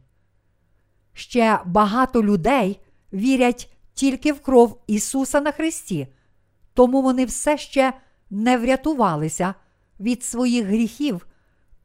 [1.13, 2.79] Ще багато людей
[3.13, 6.07] вірять тільки в кров Ісуса на Христі,
[6.73, 7.93] тому вони все ще
[8.29, 9.53] не врятувалися
[9.99, 11.27] від своїх гріхів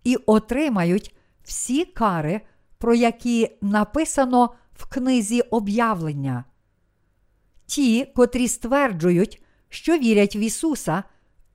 [0.04, 1.14] і отримають
[1.44, 2.40] всі кари,
[2.78, 6.44] про які написано в книзі об'явлення.
[7.66, 11.02] Ті, котрі стверджують, що вірять в Ісуса,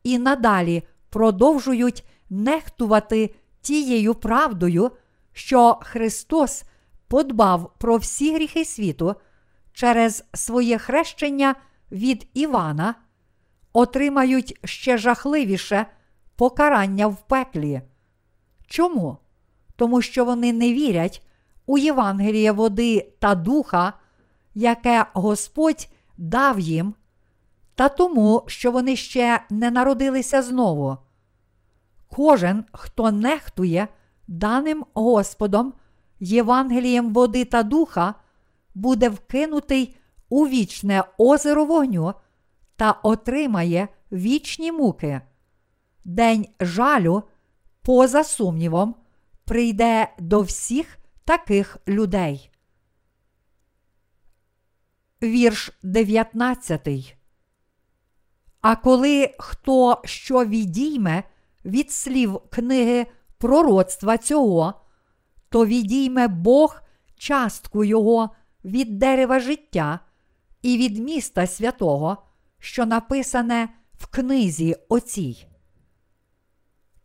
[0.04, 4.92] і надалі продовжують нехтувати тією правдою,
[5.34, 6.64] що Христос
[7.08, 9.16] подбав про всі гріхи світу
[9.74, 11.56] через своє хрещення
[11.92, 12.96] від Івана,
[13.74, 15.86] отримають ще жахливіше
[16.36, 17.82] покарання в пеклі.
[18.68, 19.18] Чому?
[19.76, 21.24] Тому що вони не вірять
[21.66, 23.94] у Євангеліє води та духа,
[24.56, 26.94] яке Господь дав їм,
[27.76, 30.98] та тому, що вони ще не народилися знову.
[32.08, 33.88] Кожен, хто нехтує
[34.28, 35.74] даним Господом
[36.20, 38.16] Євангелієм води та духа,
[38.76, 39.96] буде вкинутий
[40.30, 42.14] у вічне озеро вогню
[42.76, 45.22] та отримає вічні муки.
[46.06, 47.24] День жалю,
[47.82, 48.96] поза сумнівом,
[49.46, 52.52] прийде до всіх таких людей.
[55.24, 57.21] Вірш 19.
[58.62, 61.24] А коли хто що відійме
[61.66, 63.06] від слів книги
[63.38, 64.74] пророцтва цього,
[65.50, 66.82] то відійме Бог
[67.18, 68.30] частку його
[68.66, 70.00] від дерева життя
[70.62, 72.18] і від міста святого,
[72.60, 75.48] що написане в книзі оцій.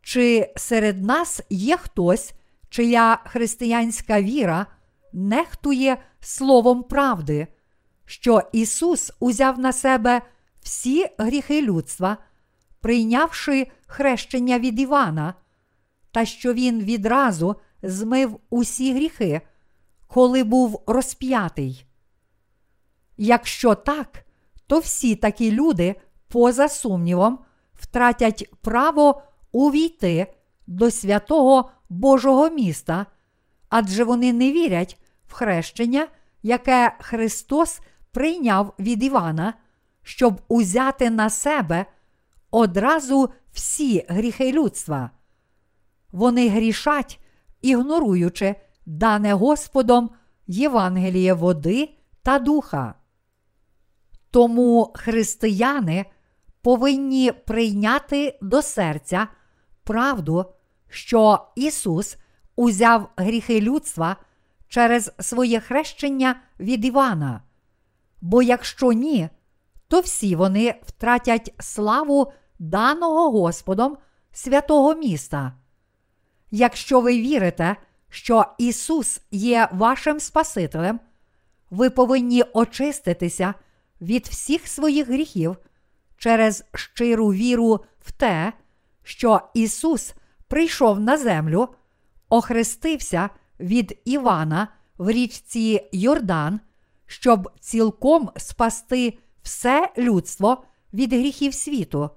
[0.03, 2.33] Чи серед нас є хтось,
[2.69, 4.67] чия християнська віра
[5.13, 7.47] нехтує словом правди,
[8.05, 10.23] що Ісус узяв на себе
[10.67, 12.17] всі гріхи людства,
[12.81, 15.35] прийнявши хрещення від Івана,
[16.11, 19.41] та що Він відразу змив усі гріхи,
[20.07, 21.87] коли був розп'ятий?
[23.17, 24.27] Якщо так,
[24.67, 25.95] то всі такі люди,
[26.29, 27.39] поза сумнівом,
[27.75, 30.27] втратять право увійти
[30.67, 33.07] до святого Божого міста,
[33.69, 36.09] адже вони не вірять в хрещення,
[36.43, 37.81] яке Христос
[38.13, 39.55] прийняв від Івана,
[40.07, 41.87] щоб узяти на себе
[42.51, 45.11] одразу всі гріхи людства.
[46.13, 47.21] Вони грішать,
[47.63, 48.55] ігноруючи
[48.87, 50.11] дане Господом
[50.47, 51.91] Євангеліє води
[52.23, 52.95] та духа.
[54.31, 56.05] Тому християни
[56.63, 59.29] повинні прийняти до серця
[59.85, 60.45] правду,
[60.89, 62.17] що Ісус
[62.57, 64.17] узяв гріхи людства
[64.69, 67.43] через своє хрещення від Івана.
[68.21, 69.29] Бо якщо ні,
[69.89, 73.97] то всі вони втратять славу даного Господом
[74.33, 75.53] святого міста.
[76.51, 77.77] Якщо ви вірите,
[78.09, 81.01] що Ісус є вашим Спасителем,
[81.71, 83.55] ви повинні очиститися
[84.01, 85.57] від всіх своїх гріхів
[86.17, 88.53] через щиру віру в те,
[89.03, 90.15] що Ісус
[90.49, 91.69] прийшов на землю,
[92.29, 93.31] охрестився
[93.61, 94.69] від Івана
[94.99, 96.61] в річці Йордан,
[97.07, 102.11] щоб цілком спасти все людство від гріхів світу,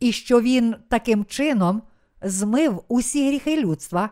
[0.00, 1.82] і що Він таким чином
[2.22, 4.10] змив усі гріхи людства,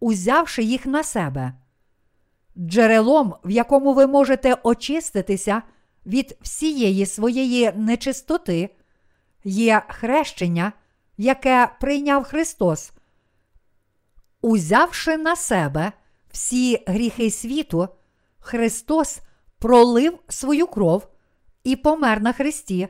[0.00, 1.52] узявши їх на себе.
[2.58, 5.62] Джерелом, в якому ви можете очиститися
[6.06, 8.70] від всієї своєї нечистоти,
[9.44, 10.72] є хрещення,
[11.16, 12.92] яке прийняв Христос,
[14.40, 15.92] узявши на себе
[16.30, 17.88] всі гріхи світу,
[18.38, 19.20] Христос
[19.58, 21.13] пролив свою кров
[21.64, 22.88] і помер на Христі,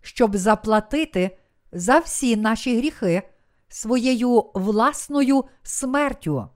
[0.00, 1.38] щоб заплатити
[1.72, 3.22] за всі наші гріхи
[3.68, 6.48] своєю власною смертю.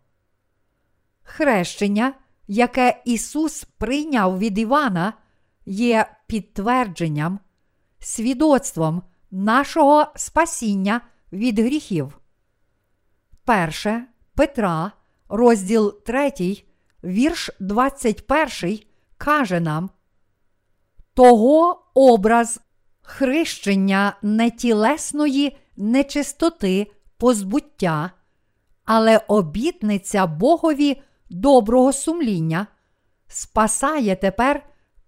[1.23, 2.15] Хрещення,
[2.49, 5.13] яке Ісус прийняв від Івана,
[5.67, 7.41] є підтвердженням,
[7.99, 11.01] свідоцтвом нашого спасіння
[11.33, 12.21] від гріхів.
[13.45, 14.93] Перше Петра,
[15.29, 16.33] розділ 3,
[17.05, 18.79] вірш 21,
[19.19, 19.91] каже нам:
[21.17, 22.61] Того образ
[23.03, 28.11] хрещення нетілесної нечистоти позбуття,
[28.85, 32.67] але обітниця Богові доброго сумління
[33.29, 34.67] спасає тепер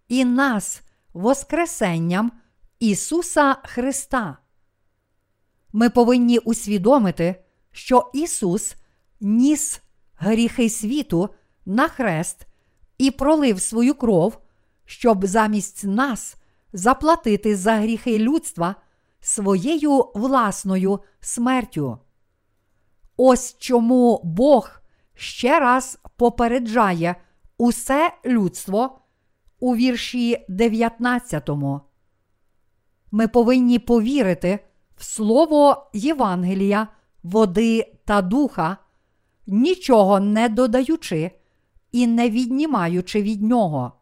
[0.09, 0.83] і нас
[1.15, 2.33] Воскресенням
[2.81, 4.39] Ісуса Христа.
[5.73, 8.75] Ми повинні усвідомити, що Ісус
[9.21, 9.81] ніс
[10.17, 11.29] гріхи світу
[11.67, 12.47] на хрест
[12.99, 14.39] і пролив свою кров,
[14.89, 16.37] щоб замість нас
[16.73, 18.75] заплатити за гріхи людства
[19.21, 21.99] своєю власною смертю.
[23.17, 24.71] Ось чому Бог
[25.15, 27.17] ще раз попереджає
[27.59, 28.99] усе людство
[29.61, 31.51] у вірші 19.
[33.11, 34.59] Ми повинні повірити
[34.97, 36.89] в Слово Євангелія,
[37.23, 38.77] води та духа,
[39.47, 41.31] нічого не додаючи
[41.93, 43.98] і не віднімаючи від нього.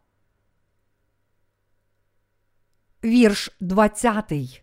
[3.07, 4.63] Вірш 20.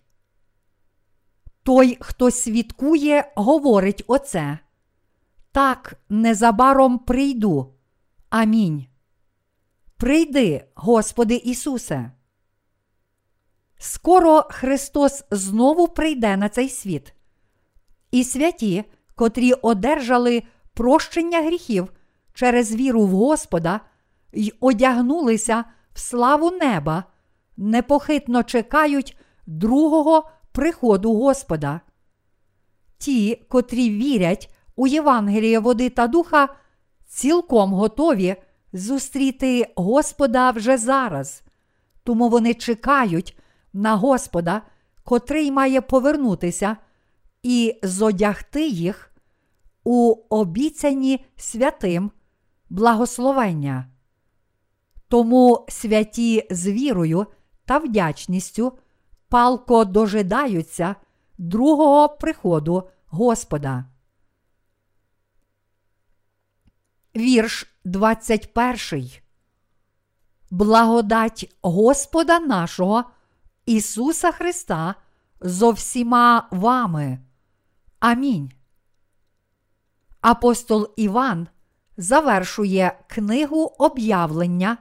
[1.64, 4.60] Той, хто свідкує, говорить оце.
[5.52, 7.74] Так, незабаром прийду.
[8.30, 8.88] Амінь.
[9.98, 12.12] Прийди, Господи Ісусе.
[13.78, 17.14] Скоро Христос знову прийде на цей світ.
[18.12, 18.84] І святі,
[19.16, 21.94] котрі одержали прощення гріхів
[22.34, 23.80] через віру в Господа
[24.34, 27.04] й одягнулися в славу неба,
[27.58, 31.82] непохитно чекають другого приходу Господа.
[32.98, 36.50] Ті, котрі вірять у Євангеліє води та духа,
[37.06, 38.36] цілком готові
[38.74, 41.44] зустріти Господа вже зараз,
[42.04, 43.38] тому вони чекають
[43.74, 44.62] на Господа,
[45.04, 46.78] котрий має повернутися
[47.44, 49.14] і зодягти їх
[49.84, 52.12] у обіцяні святим
[52.70, 53.88] благословення.
[55.08, 57.28] Тому святі з вірою
[57.66, 58.78] та вдячністю
[59.30, 60.96] палко дожидаються
[61.38, 63.86] другого приходу Господа.
[67.16, 69.12] Вірш 21.
[70.52, 73.04] Благодать Господа нашого
[73.66, 74.96] Ісуса Христа
[75.42, 77.20] зо всіма вами.
[78.00, 78.52] Амінь.
[80.22, 81.48] Апостол Іван
[81.98, 84.78] завершує книгу об'явлення,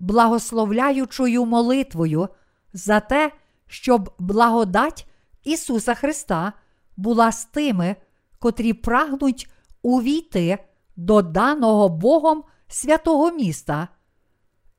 [0.00, 2.28] благословляючою молитвою
[2.72, 3.32] за те,
[3.66, 5.06] щоб благодать
[5.44, 6.52] Ісуса Христа
[6.96, 7.96] була з тими,
[8.38, 9.50] котрі прагнуть
[9.82, 10.58] увійти
[10.96, 13.88] до даного Богом святого міста.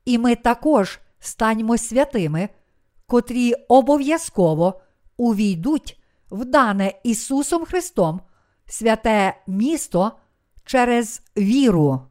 [0.05, 2.49] І ми також станьмо святими,
[3.07, 4.81] котрі обов'язково
[5.17, 6.01] увійдуть
[6.31, 8.21] в дане Ісусом Христом
[8.65, 10.11] святе місто
[10.65, 12.10] через віру.